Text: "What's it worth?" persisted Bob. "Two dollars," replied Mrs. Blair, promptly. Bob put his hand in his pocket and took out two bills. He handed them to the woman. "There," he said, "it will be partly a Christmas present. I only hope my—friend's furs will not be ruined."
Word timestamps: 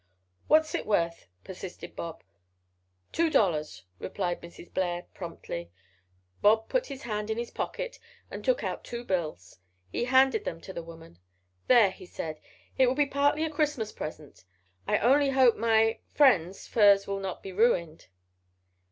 "What's 0.47 0.73
it 0.73 0.87
worth?" 0.87 1.27
persisted 1.43 1.95
Bob. 1.95 2.23
"Two 3.11 3.29
dollars," 3.29 3.83
replied 3.99 4.41
Mrs. 4.41 4.73
Blair, 4.73 5.03
promptly. 5.13 5.69
Bob 6.41 6.69
put 6.69 6.87
his 6.87 7.03
hand 7.03 7.29
in 7.29 7.37
his 7.37 7.51
pocket 7.51 7.99
and 8.31 8.43
took 8.43 8.63
out 8.63 8.83
two 8.83 9.03
bills. 9.03 9.59
He 9.91 10.05
handed 10.05 10.43
them 10.43 10.59
to 10.61 10.73
the 10.73 10.81
woman. 10.81 11.19
"There," 11.67 11.91
he 11.91 12.07
said, 12.07 12.41
"it 12.79 12.87
will 12.87 12.95
be 12.95 13.05
partly 13.05 13.45
a 13.45 13.51
Christmas 13.51 13.91
present. 13.91 14.43
I 14.87 14.97
only 14.97 15.29
hope 15.29 15.55
my—friend's 15.55 16.65
furs 16.65 17.05
will 17.05 17.19
not 17.19 17.43
be 17.43 17.51
ruined." 17.51 18.07